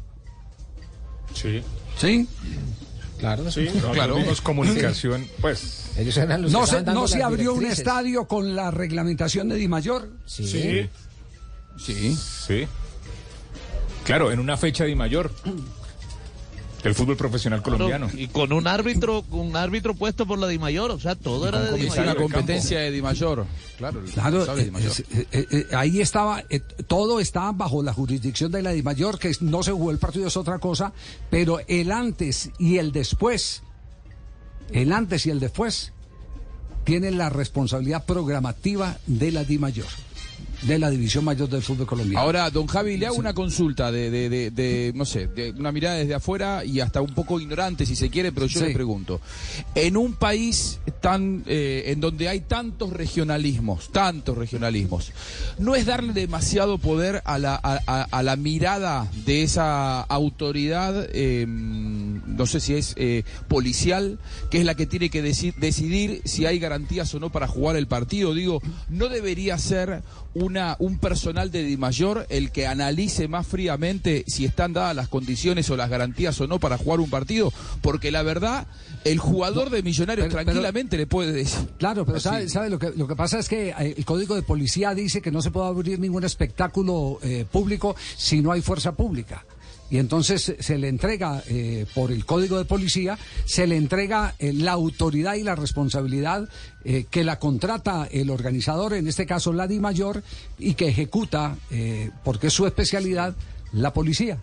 Sí. 1.33 1.61
¿Sí? 1.97 2.27
Claro, 3.19 3.49
Sí. 3.51 3.67
Claro. 3.93 4.15
Tuvimos 4.15 4.41
comunicación, 4.41 5.25
pues. 5.39 5.91
Ellos 5.97 6.17
eran 6.17 6.41
los 6.41 6.51
¿No 6.51 6.67
se, 6.67 6.83
no 6.83 7.07
se 7.07 7.23
abrió 7.23 7.53
un 7.53 7.65
estadio 7.65 8.27
con 8.27 8.55
la 8.55 8.71
reglamentación 8.71 9.47
de 9.49 9.55
DIMAYOR? 9.55 10.09
Sí. 10.25 10.45
Sí, 10.47 10.89
Sí. 11.77 12.15
sí. 12.15 12.67
Claro, 14.03 14.31
en 14.31 14.39
una 14.39 14.55
fecha 14.57 14.83
de 14.83 14.95
mayor. 14.95 15.31
Del 16.85 16.95
fútbol 16.95 17.17
profesional 17.17 17.61
colombiano. 17.61 18.09
Y 18.13 18.27
con 18.27 18.53
un 18.53 18.67
árbitro, 18.67 19.25
un 19.31 19.55
árbitro 19.55 19.95
puesto 19.95 20.25
por 20.25 20.37
la 20.39 20.47
Di 20.47 20.59
Mayor, 20.59 20.91
o 20.91 20.99
sea, 20.99 21.15
todo 21.15 21.47
era 21.47 21.59
de 21.61 21.77
Di 21.77 21.89
Mayor. 21.89 22.15
competencia 22.15 22.79
de 22.79 22.91
Di 22.91 23.01
Mayor. 23.01 23.45
Claro, 23.77 24.01
Di 24.01 24.11
eh, 24.61 24.71
Mayor. 24.71 24.91
eh, 25.11 25.27
eh, 25.31 25.47
eh, 25.51 25.65
ahí 25.75 25.99
estaba, 25.99 26.43
eh, 26.49 26.59
todo 26.87 27.19
estaba 27.19 27.51
bajo 27.51 27.81
la 27.81 27.91
jurisdicción 27.93 28.51
de 28.51 28.61
la 28.61 28.71
Dimayor, 28.71 29.17
que 29.17 29.35
no 29.41 29.63
se 29.63 29.71
jugó 29.71 29.91
el 29.91 29.97
partido 29.97 30.27
es 30.27 30.37
otra 30.37 30.59
cosa, 30.59 30.93
pero 31.29 31.59
el 31.67 31.91
antes 31.91 32.51
y 32.59 32.77
el 32.77 32.91
después, 32.91 33.63
el 34.71 34.93
antes 34.93 35.25
y 35.25 35.31
el 35.31 35.39
después, 35.39 35.91
tienen 36.83 37.17
la 37.17 37.29
responsabilidad 37.29 38.05
programativa 38.05 38.97
de 39.07 39.31
la 39.31 39.43
Dimayor, 39.43 39.87
de 40.63 40.79
la 40.79 40.89
División 40.89 41.23
Mayor 41.25 41.49
del 41.49 41.61
Fútbol 41.61 41.85
Colombiano. 41.87 42.19
Ahora, 42.23 42.49
don 42.49 42.67
Javi, 42.67 42.97
le 42.97 43.05
hago 43.07 43.17
una 43.17 43.33
consulta 43.33 43.91
de, 43.91 44.09
de, 44.09 44.29
de- 44.29 44.51
de, 44.51 44.91
no 44.95 45.05
sé, 45.05 45.27
de 45.27 45.51
una 45.51 45.71
mirada 45.71 45.95
desde 45.95 46.13
afuera 46.15 46.63
y 46.65 46.79
hasta 46.79 47.01
un 47.01 47.13
poco 47.13 47.39
ignorante 47.39 47.85
si 47.85 47.95
se 47.95 48.09
quiere, 48.09 48.31
pero 48.31 48.45
yo 48.47 48.59
Sí. 48.59 48.65
le 48.67 48.73
pregunto. 48.73 49.21
En 49.75 49.97
un 49.97 50.13
país 50.13 50.79
tan, 51.01 51.43
eh, 51.47 51.83
en 51.87 51.99
donde 51.99 52.29
hay 52.29 52.41
tantos 52.41 52.91
regionalismos, 52.91 53.91
tantos 53.91 54.37
regionalismos, 54.37 55.11
¿no 55.59 55.75
es 55.75 55.85
darle 55.85 56.13
demasiado 56.13 56.77
poder 56.77 57.21
a 57.25 57.37
la, 57.39 57.55
a, 57.61 57.79
a- 57.85 58.03
a 58.11 58.23
la 58.23 58.35
mirada 58.35 59.09
de 59.25 59.43
esa 59.43 60.01
autoridad, 60.01 61.07
eh, 61.13 61.45
no 62.25 62.45
sé 62.45 62.59
si 62.59 62.73
es 62.75 62.93
eh, 62.97 63.23
policial, 63.47 64.19
que 64.51 64.59
es 64.59 64.65
la 64.65 64.75
que 64.75 64.85
tiene 64.85 65.09
que 65.09 65.23
deci- 65.23 65.55
decidir 65.55 66.21
si 66.25 66.45
hay 66.45 66.59
garantías 66.59 67.13
o 67.13 67.19
no 67.19 67.31
para 67.31 67.47
jugar 67.47 67.75
el 67.75 67.87
partido? 67.87 68.33
Digo, 68.33 68.61
¿no 68.89 69.09
debería 69.09 69.57
ser 69.57 70.03
una, 70.33 70.75
un 70.79 70.97
personal 70.99 71.51
de 71.51 71.63
Di 71.63 71.77
Mayor 71.77 72.25
el 72.29 72.51
que 72.51 72.67
analice 72.67 73.27
más 73.27 73.47
fríamente 73.47 74.23
si 74.27 74.45
están 74.45 74.73
dadas 74.73 74.95
las 74.95 75.07
condiciones 75.07 75.69
o 75.69 75.77
las 75.77 75.89
garantías 75.89 76.39
o 76.41 76.47
no 76.47 76.59
para 76.59 76.77
jugar 76.77 76.99
un 76.99 77.09
partido? 77.09 77.53
Porque 77.81 78.11
la 78.11 78.23
verdad, 78.23 78.67
el 79.03 79.19
jugador 79.19 79.69
de 79.69 79.81
Millonarios 79.83 80.25
pero- 80.27 80.35
pero- 80.37 80.45
tranquilamente 80.45 80.97
le 80.97 81.07
puede 81.07 81.31
decir. 81.31 81.67
Claro, 81.77 82.05
pero 82.05 82.19
sabe, 82.19 82.49
sabe 82.49 82.69
lo 82.69 82.79
que 82.79 82.91
lo 82.95 83.07
que 83.07 83.15
pasa 83.15 83.39
es 83.39 83.47
que 83.47 83.69
eh, 83.69 83.93
el 83.97 84.05
código 84.05 84.35
de 84.35 84.41
policía 84.41 84.93
dice 84.93 85.21
que 85.21 85.31
no 85.31 85.41
se 85.41 85.51
puede 85.51 85.67
abrir 85.67 85.99
ningún 85.99 86.23
espectáculo 86.23 87.19
eh, 87.21 87.45
público 87.51 87.95
si 88.17 88.41
no 88.41 88.51
hay 88.51 88.61
fuerza 88.61 88.93
pública. 88.93 89.45
Y 89.89 89.99
entonces 89.99 90.55
se 90.59 90.77
le 90.77 90.87
entrega 90.87 91.43
eh, 91.47 91.85
por 91.93 92.11
el 92.11 92.25
código 92.25 92.57
de 92.57 92.65
policía, 92.65 93.17
se 93.45 93.67
le 93.67 93.77
entrega 93.77 94.33
eh, 94.39 94.51
la 94.51 94.71
autoridad 94.71 95.35
y 95.35 95.43
la 95.43 95.55
responsabilidad 95.55 96.49
eh, 96.83 97.05
que 97.09 97.23
la 97.23 97.37
contrata 97.37 98.07
el 98.11 98.31
organizador, 98.31 98.93
en 98.93 99.07
este 99.07 99.25
caso 99.25 99.53
la 99.53 99.67
Di 99.67 99.79
Mayor, 99.79 100.23
y 100.57 100.73
que 100.73 100.87
ejecuta, 100.87 101.55
porque 102.23 102.47
es 102.47 102.53
su 102.53 102.65
especialidad, 102.65 103.35
la 103.73 103.93
policía. 103.93 104.39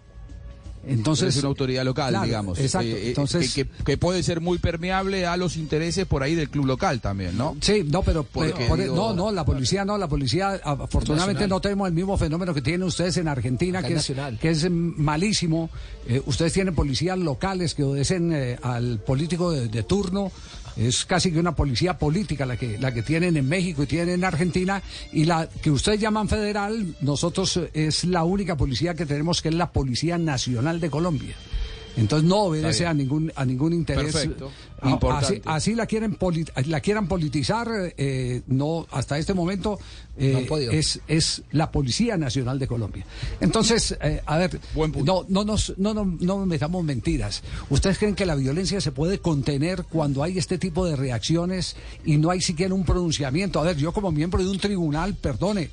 Entonces 0.87 1.37
es 1.37 1.39
una 1.43 1.49
autoridad 1.49 1.85
local, 1.85 2.11
Claro, 2.11 2.27
digamos. 2.27 2.59
Exacto. 2.59 2.89
eh, 2.89 2.93
eh, 2.93 3.09
entonces, 3.11 3.55
que, 3.55 3.65
que- 3.67 3.85
que 3.85 3.97
puede 3.97 4.23
ser 4.23 4.41
muy 4.41 4.59
permeable 4.59 5.27
a 5.27 5.37
los 5.37 5.57
intereses 5.57 6.07
por 6.07 6.23
ahí 6.23 6.35
del 6.35 6.51
club 6.51 6.67
local 6.67 7.01
también, 7.01 7.37
¿no? 7.39 7.57
Sí, 7.61 7.85
no, 7.89 8.03
pero 8.03 8.25
Porque, 8.25 8.65
por- 8.67 8.79
digo- 8.81 8.97
no, 8.97 9.13
no, 9.15 9.31
la 9.31 9.45
policía 9.45 9.85
no, 9.85 9.97
la 9.97 10.09
policía 10.09 10.61
afortunadamente 10.65 11.41
Nacional. 11.43 11.49
no 11.51 11.61
tenemos 11.61 11.89
el 11.89 11.95
mismo 11.95 12.17
fenómeno 12.19 12.53
que 12.53 12.63
tienen 12.63 12.83
ustedes 12.83 13.17
en 13.17 13.29
Argentina, 13.29 13.79
Acá 13.79 13.89
que 13.89 13.95
es 13.95 14.01
es, 14.01 14.11
nacional. 14.11 14.39
que 14.41 14.51
es 14.51 14.71
malísimo. 14.71 15.71
Eh, 16.09 16.21
ustedes 16.27 16.53
tienen 16.53 16.75
policías 16.75 17.19
locales 17.19 17.75
que 17.75 17.85
obedecen 17.85 18.33
eh, 18.33 18.59
al 18.63 18.99
político 18.99 19.51
de, 19.53 19.69
de 19.69 19.83
turno. 19.85 20.33
Es 20.77 21.05
casi 21.05 21.31
que 21.33 21.39
una 21.39 21.55
policía 21.55 21.99
política 21.99 22.47
la 22.47 22.57
que 22.57 22.79
la 22.79 22.93
que 22.93 23.03
tienen 23.03 23.37
en 23.37 23.49
México 23.49 23.83
y 23.83 23.87
tienen 23.87 24.15
en 24.15 24.25
Argentina 24.25 24.83
y 25.13 25.25
la 25.25 25.49
que 25.49 25.71
ustedes 25.71 26.01
llaman 26.01 26.29
federal, 26.29 26.95
nosotros 27.01 27.57
eh, 27.57 27.71
es 27.75 28.05
la 28.05 28.25
única 28.25 28.57
policía 28.57 28.95
que 28.95 29.07
tenemos 29.07 29.43
que 29.43 29.49
es 29.49 29.55
la 29.55 29.71
Policía 29.71 30.19
Nacional 30.19 30.81
de 30.81 30.91
Colombia. 30.91 31.35
Entonces 31.97 32.29
no 32.29 32.45
obedece 32.45 32.87
a 32.87 32.95
ningún 32.95 33.33
a 33.35 33.45
ningún 33.45 33.73
interés. 33.73 34.13
Perfecto. 34.13 34.51
A- 34.83 34.91
Importante. 34.91 35.41
Así, 35.47 35.71
así 35.71 35.75
la 35.75 35.87
quieren 35.87 36.17
la 36.67 36.81
quieran 36.81 37.07
politizar, 37.09 37.69
eh, 37.97 38.43
no 38.47 38.87
hasta 38.91 39.17
este 39.19 39.33
momento 39.35 39.79
eh, 40.19 40.47
No 40.49 40.71
es 40.71 41.01
es 41.09 41.43
la 41.53 41.71
Policía 41.71 42.17
Nacional 42.19 42.59
de 42.59 42.67
Colombia. 42.67 43.07
Entonces, 43.41 43.97
eh, 44.03 44.21
a 44.27 44.37
ver, 44.37 44.61
Buen 44.75 44.93
punto. 44.93 45.25
no 45.29 45.45
no 45.45 45.45
nos 45.45 45.73
no, 45.79 45.95
no 45.95 46.05
no 46.05 46.47
metamos 46.47 46.85
mentiras. 46.85 47.43
¿Ustedes 47.71 47.97
creen 47.99 48.15
que 48.15 48.27
la 48.27 48.35
violencia 48.35 48.81
se 48.81 48.93
puede 48.93 49.21
contener 49.21 49.85
cuando 49.85 50.23
hay 50.23 50.37
este 50.37 50.59
tipo 50.59 50.85
de 50.85 50.97
reacciones 50.97 51.77
y 52.05 52.19
no 52.19 52.31
hay 52.31 52.41
siquiera 52.43 52.75
un 52.75 52.85
pronunciamiento? 52.85 53.59
A 53.61 53.63
ver, 53.65 53.77
yo 53.77 53.93
como 53.93 54.11
miembro 54.13 54.43
de 54.43 54.51
un 54.51 54.59
tribunal, 54.59 55.15
perdone, 55.15 55.71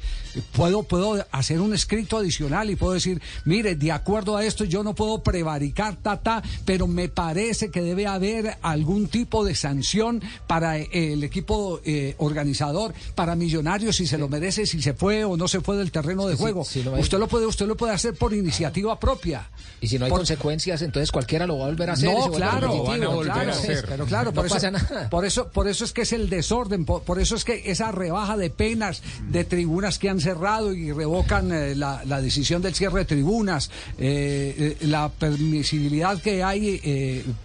puedo 0.56 0.84
puedo 0.84 1.26
hacer 1.32 1.60
un 1.60 1.74
escrito 1.74 2.18
adicional 2.18 2.70
y 2.70 2.76
puedo 2.76 2.94
decir, 2.94 3.22
mire, 3.46 3.76
de 3.76 3.92
acuerdo 3.92 4.38
a 4.38 4.46
esto 4.46 4.64
yo 4.64 4.84
no 4.84 4.96
puedo 4.96 5.22
prevaricar 5.22 5.98
ta 5.98 6.22
ta, 6.22 6.42
pero 6.66 6.88
me 6.88 7.10
parece 7.10 7.72
que 7.72 7.82
debe 7.82 8.08
haber 8.08 8.58
algún 8.62 8.99
tipo 9.08 9.44
de 9.46 9.56
sanción 9.56 10.22
para 10.48 10.78
eh, 10.78 10.90
el 11.14 11.24
equipo 11.24 11.80
eh, 11.86 12.16
organizador, 12.18 12.94
para 13.16 13.36
Millonarios 13.36 13.96
si 13.96 14.06
se 14.08 14.18
lo 14.18 14.28
merece, 14.28 14.66
si 14.66 14.82
se 14.82 14.94
fue 14.94 15.24
o 15.24 15.38
no 15.38 15.48
se 15.48 15.62
fue 15.62 15.78
del 15.78 15.92
terreno 15.92 16.28
de 16.28 16.36
juego. 16.36 16.66
sí, 16.66 16.82
no 16.84 16.92
usted 16.94 17.18
lo 17.20 17.28
puede 17.28 17.46
usted 17.46 17.68
lo 17.68 17.76
puede 17.78 17.94
hacer 17.94 18.14
por 18.16 18.34
iniciativa 18.34 19.00
propia. 19.00 19.50
Y 19.82 19.88
si 19.88 19.98
no 19.98 20.06
hay 20.06 20.12
Por- 20.12 20.20
consecuencias, 20.20 20.82
entonces 20.82 21.12
cualquiera 21.12 21.48
lo 21.48 21.58
va 21.58 21.66
a 21.66 21.70
volver 21.70 21.90
a 21.90 21.94
hacer. 21.94 22.10
no, 22.14 22.32
claro, 22.32 22.84
van 22.84 23.04
a 23.04 23.08
volver 23.08 23.32
claro, 23.34 23.52
a 23.52 23.54
hacer. 23.54 23.86
pero 23.88 24.06
claro, 24.06 24.32
No 24.32 24.36
por 24.36 24.46
eso, 24.46 24.56
pasa 24.56 24.72
nada. 24.72 25.10
por 25.10 25.26
eso, 25.26 25.48
por 25.50 25.68
eso 25.68 25.86
es 25.86 25.94
que 25.94 26.02
es 26.02 26.12
el 26.14 26.30
desorden, 26.30 26.84
por, 26.86 27.04
por 27.04 27.20
eso 27.20 27.36
es 27.36 27.46
que 27.46 27.64
esa 27.72 27.92
rebaja 27.92 28.36
de 28.38 28.50
penas 28.50 29.02
de 29.30 29.44
tribunas 29.46 29.98
que 30.00 30.10
han 30.10 30.20
cerrado 30.20 30.74
y 30.74 30.92
revocan 30.92 31.52
eh, 31.54 31.76
la, 31.76 32.04
la 32.06 32.22
decisión 32.22 32.62
del 32.62 32.76
cierre 32.76 33.00
de 33.00 33.06
tribunas, 33.06 33.72
eh, 33.98 34.78
la 34.82 35.10
permisibilidad 35.10 36.22
que 36.22 36.44
hay 36.44 36.60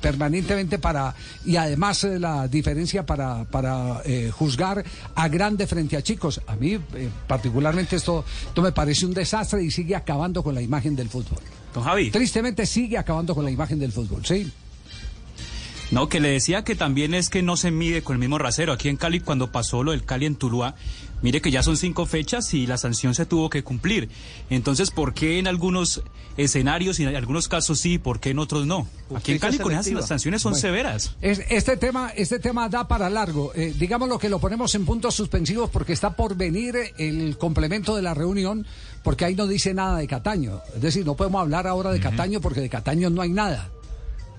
permanentemente 0.01 0.79
para 0.79 1.15
y 1.45 1.57
además 1.57 2.05
eh, 2.05 2.19
la 2.19 2.49
diferencia 2.49 3.05
para 3.05 3.45
para 3.45 4.03
eh, 4.05 4.31
juzgar 4.33 4.85
a 5.15 5.29
grande 5.29 5.67
frente 5.67 5.97
a 5.97 6.03
chicos. 6.03 6.41
A 6.47 6.57
mí 6.57 6.73
eh, 6.73 7.11
particularmente 7.27 7.97
esto, 7.97 8.25
esto 8.47 8.63
me 8.63 8.73
parece 8.73 9.07
un 9.07 9.15
desastre 9.15 9.63
y 9.63 9.71
sigue 9.71 9.95
acabando 9.95 10.43
con 10.43 10.55
la 10.55 10.63
imagen 10.63 10.97
del 10.97 11.09
fútbol. 11.09 11.41
Don 11.73 11.83
Javi. 11.83 12.11
Tristemente 12.11 12.67
sigue 12.67 12.99
acabando 12.99 13.35
con 13.35 13.45
la 13.45 13.51
imagen 13.51 13.79
del 13.79 13.93
fútbol, 13.93 14.25
sí. 14.25 14.51
No, 15.91 16.09
que 16.09 16.19
le 16.21 16.31
decía 16.31 16.65
que 16.65 16.75
también 16.75 17.15
es 17.15 17.29
que 17.29 17.43
no 17.43 17.57
se 17.57 17.71
mide 17.71 18.03
con 18.03 18.15
el 18.15 18.21
mismo 18.21 18.39
rasero. 18.39 18.73
Aquí 18.73 18.89
en 18.89 18.97
Cali, 18.97 19.21
cuando 19.21 19.53
pasó 19.53 19.83
lo 19.83 19.93
del 19.93 20.05
Cali 20.05 20.27
en 20.27 20.35
Tuluá, 20.35 20.75
mire 21.23 21.41
que 21.41 21.51
ya 21.51 21.63
son 21.63 21.77
cinco 21.77 22.05
fechas 22.07 22.53
y 22.55 22.67
la 22.67 22.79
sanción 22.79 23.15
se 23.15 23.27
tuvo 23.27 23.49
que 23.51 23.63
cumplir. 23.63 24.09
Entonces, 24.51 24.91
¿por 24.91 25.15
qué 25.15 25.39
en 25.39 25.47
algunos 25.47 26.03
escenarios 26.37 26.99
y 26.99 27.05
en 27.05 27.15
algunos 27.15 27.47
casos 27.47 27.79
sí, 27.79 27.99
por 27.99 28.19
qué 28.19 28.31
en 28.31 28.41
otros 28.41 28.67
no? 28.67 28.89
Aquí 29.15 29.33
en 29.33 29.39
Cali 29.39 29.59
con 29.59 29.73
esas 29.73 29.93
las 29.93 30.09
sanciones 30.09 30.43
son 30.43 30.55
severas. 30.57 31.15
Es- 31.21 31.43
este 31.49 31.77
tema, 31.77 32.11
este 32.17 32.39
tema 32.41 32.69
da 32.69 32.89
para 32.89 33.09
largo. 33.09 33.53
Eh, 33.55 33.73
digamos 33.79 34.09
lo 34.09 34.19
que 34.19 34.29
lo 34.29 34.41
ponemos 34.41 34.75
en 34.75 34.85
puntos 34.87 35.15
suspensivos 35.15 35.71
porque 35.71 35.93
está 35.93 36.17
por 36.17 36.35
venir 36.37 36.75
el 36.99 37.37
complemento 37.39 37.95
de 37.95 38.03
la 38.03 38.15
reunión, 38.15 38.67
porque 39.05 39.27
ahí 39.27 39.35
no 39.37 39.47
dice 39.47 39.75
nada 39.75 39.99
de 39.99 40.09
Cataño. 40.09 40.61
Es 40.75 40.81
decir, 40.83 41.07
no 41.07 41.15
podemos 41.15 41.41
hablar 41.43 41.67
ahora 41.69 41.93
de 41.93 42.01
Cataño 42.01 42.41
porque 42.41 42.61
de 42.61 42.69
Cataño 42.71 43.11
no 43.11 43.23
hay 43.23 43.31
nada. 43.31 43.71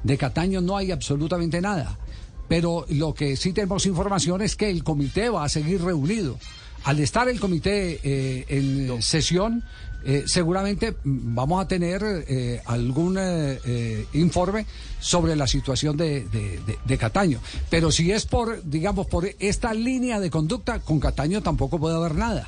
De 0.06 0.20
Cataño 0.20 0.62
no 0.62 0.78
hay 0.78 0.92
absolutamente 0.92 1.60
nada. 1.62 1.98
Pero 2.48 2.86
lo 2.90 3.16
que 3.16 3.36
sí 3.36 3.54
tenemos 3.54 3.88
información 3.88 4.44
es 4.44 4.56
que 4.56 4.70
el 4.70 4.84
comité 4.84 5.30
va 5.30 5.44
a 5.44 5.50
seguir 5.50 5.82
reunido. 5.82 6.38
Al 6.86 7.00
estar 7.00 7.28
el 7.30 7.40
comité 7.40 8.00
eh, 8.04 8.46
en 8.48 9.02
sesión, 9.02 9.64
eh, 10.08 10.24
seguramente 10.28 10.96
vamos 11.04 11.60
a 11.64 11.68
tener 11.68 12.04
eh, 12.06 12.62
algún 12.66 13.18
eh, 13.18 13.60
eh, 13.66 14.06
informe 14.14 14.68
sobre 15.00 15.36
la 15.36 15.48
situación 15.48 15.98
de, 15.98 16.26
de- 16.26 16.60
de- 16.60 16.78
de 16.86 16.98
Cataño. 17.00 17.40
Pero 17.72 17.92
si 17.92 18.12
es 18.12 18.28
por, 18.28 18.64
digamos, 18.64 19.08
por 19.08 19.28
esta 19.40 19.74
línea 19.74 20.20
de 20.20 20.30
conducta, 20.30 20.78
con 20.80 21.00
Cataño 21.00 21.42
tampoco 21.42 21.80
puede 21.80 21.96
haber 21.96 22.14
nada. 22.14 22.48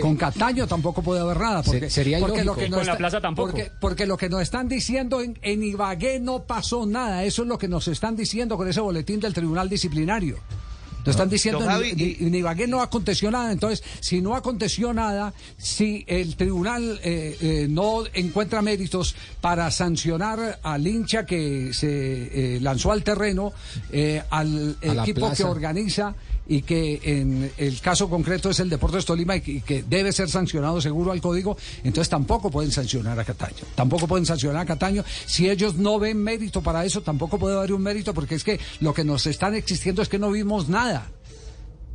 Con 0.00 0.16
Cataño 0.16 0.66
tampoco 0.66 1.02
puede 1.02 1.20
haber 1.20 1.38
nada. 1.38 1.62
Porque, 1.62 1.90
sería 1.90 2.18
porque 2.18 2.40
ilógico. 2.40 2.66
Y 2.66 2.70
con 2.70 2.86
la 2.86 2.96
plaza 2.96 3.20
tampoco. 3.20 3.50
Porque, 3.50 3.70
porque 3.78 4.06
lo 4.06 4.16
que 4.16 4.30
nos 4.30 4.40
están 4.40 4.66
diciendo 4.68 5.20
en, 5.20 5.38
en 5.42 5.62
Ibagué 5.62 6.18
no 6.18 6.44
pasó 6.44 6.86
nada. 6.86 7.24
Eso 7.24 7.42
es 7.42 7.48
lo 7.48 7.58
que 7.58 7.68
nos 7.68 7.88
están 7.88 8.16
diciendo 8.16 8.56
con 8.56 8.66
ese 8.68 8.80
boletín 8.80 9.20
del 9.20 9.34
Tribunal 9.34 9.68
Disciplinario. 9.68 10.38
Nos 11.06 11.14
están 11.14 11.28
diciendo 11.30 11.60
en, 11.62 11.66
Javi, 11.66 11.90
en- 12.20 12.26
en 12.28 12.34
Ibagué 12.34 12.66
no 12.66 12.82
aconteció 12.82 13.30
nada. 13.30 13.52
Entonces, 13.52 13.82
si 14.00 14.20
no 14.20 14.34
aconteció 14.36 14.92
nada, 14.92 15.32
si 15.56 16.04
el 16.06 16.36
tribunal 16.36 17.00
eh, 17.02 17.36
eh, 17.40 17.66
no 17.70 18.02
encuentra 18.12 18.60
méritos 18.62 19.14
para 19.40 19.70
sancionar 19.70 20.58
al 20.62 20.86
hincha 20.86 21.24
que 21.24 21.72
se 21.72 22.56
eh, 22.56 22.60
lanzó 22.60 22.92
al 22.92 23.02
terreno, 23.02 23.52
eh, 23.92 24.22
al 24.30 24.76
equipo 24.82 25.20
que 25.36 25.44
organiza 25.50 26.14
y 26.50 26.62
que 26.62 27.00
en 27.04 27.52
el 27.58 27.80
caso 27.80 28.10
concreto 28.10 28.50
es 28.50 28.58
el 28.58 28.68
Deportes 28.68 29.04
Tolima 29.04 29.36
y 29.36 29.40
que, 29.40 29.52
y 29.52 29.60
que 29.60 29.84
debe 29.84 30.10
ser 30.10 30.28
sancionado 30.28 30.80
seguro 30.80 31.12
al 31.12 31.20
código, 31.20 31.56
entonces 31.84 32.08
tampoco 32.08 32.50
pueden 32.50 32.72
sancionar 32.72 33.16
a 33.20 33.24
Cataño. 33.24 33.62
Tampoco 33.76 34.08
pueden 34.08 34.26
sancionar 34.26 34.62
a 34.62 34.66
Cataño. 34.66 35.04
Si 35.26 35.48
ellos 35.48 35.76
no 35.76 36.00
ven 36.00 36.18
mérito 36.18 36.60
para 36.60 36.84
eso, 36.84 37.02
tampoco 37.02 37.38
puede 37.38 37.56
haber 37.56 37.72
un 37.72 37.82
mérito 37.82 38.12
porque 38.12 38.34
es 38.34 38.42
que 38.42 38.58
lo 38.80 38.92
que 38.92 39.04
nos 39.04 39.26
están 39.26 39.54
existiendo 39.54 40.02
es 40.02 40.08
que 40.08 40.18
no 40.18 40.32
vimos 40.32 40.68
nada. 40.68 41.12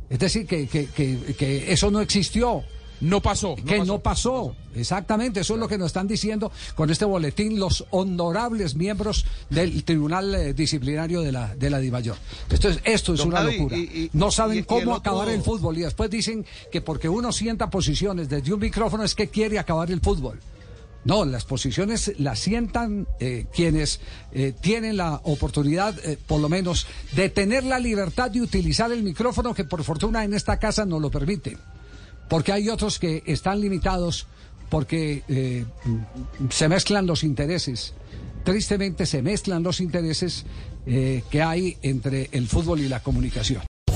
Es 0.08 0.20
decir, 0.20 0.46
que, 0.46 0.66
que, 0.68 0.86
que, 0.86 1.34
que 1.36 1.70
eso 1.70 1.90
no 1.90 2.00
existió. 2.00 2.64
No 3.00 3.20
pasó. 3.20 3.56
que 3.56 3.80
no 3.84 3.98
pasó. 4.00 4.56
Exactamente, 4.74 5.40
eso 5.40 5.54
es 5.54 5.60
lo 5.60 5.68
que 5.68 5.78
nos 5.78 5.86
están 5.88 6.06
diciendo 6.08 6.50
con 6.74 6.90
este 6.90 7.04
boletín 7.04 7.58
los 7.58 7.84
honorables 7.90 8.74
miembros 8.74 9.24
del 9.50 9.84
Tribunal 9.84 10.34
eh, 10.34 10.54
Disciplinario 10.54 11.20
de 11.22 11.32
la, 11.32 11.54
de 11.56 11.70
la 11.70 11.78
Dimayor. 11.78 12.16
Esto 12.50 12.68
es, 12.68 12.80
esto 12.84 13.12
es 13.14 13.18
Don 13.20 13.28
una 13.28 13.38
Javi, 13.38 13.56
locura. 13.58 13.76
y- 13.76 13.80
y- 13.82 14.10
no 14.12 14.28
y- 14.28 14.32
saben 14.32 14.56
y 14.56 14.58
el 14.60 14.66
cómo 14.66 14.80
otro- 14.80 14.94
acabar 14.96 15.28
el 15.28 15.42
fútbol 15.42 15.78
y 15.78 15.82
después 15.82 16.10
dicen 16.10 16.44
que 16.70 16.80
porque 16.80 17.08
uno 17.08 17.32
sienta 17.32 17.70
posiciones 17.70 18.28
desde 18.28 18.52
un 18.52 18.60
micrófono 18.60 19.02
es 19.04 19.14
que 19.14 19.28
quiere 19.28 19.58
acabar 19.58 19.90
el 19.90 20.00
fútbol. 20.00 20.40
No, 21.04 21.24
las 21.24 21.44
posiciones 21.44 22.12
las 22.18 22.40
sientan 22.40 23.06
eh, 23.20 23.46
quienes 23.54 24.00
eh, 24.32 24.52
tienen 24.60 24.96
la 24.96 25.20
oportunidad, 25.22 25.96
eh, 26.04 26.18
por 26.26 26.40
lo 26.40 26.48
menos, 26.48 26.86
de 27.14 27.28
tener 27.28 27.62
la 27.62 27.78
libertad 27.78 28.30
de 28.30 28.40
utilizar 28.42 28.90
el 28.90 29.04
micrófono 29.04 29.54
que 29.54 29.62
por 29.64 29.84
fortuna 29.84 30.24
en 30.24 30.34
esta 30.34 30.58
casa 30.58 30.84
no 30.84 30.98
lo 30.98 31.08
permite. 31.10 31.56
Porque 32.28 32.52
hay 32.52 32.68
otros 32.68 32.98
que 32.98 33.22
están 33.26 33.60
limitados 33.60 34.26
porque 34.68 35.22
eh, 35.28 35.64
se 36.50 36.68
mezclan 36.68 37.06
los 37.06 37.22
intereses. 37.22 37.94
Tristemente 38.44 39.06
se 39.06 39.22
mezclan 39.22 39.62
los 39.62 39.80
intereses 39.80 40.44
eh, 40.86 41.22
que 41.30 41.42
hay 41.42 41.76
entre 41.82 42.28
el 42.32 42.46
fútbol 42.46 42.80
y 42.80 42.88
la 42.88 43.02
comunicación. 43.02 43.62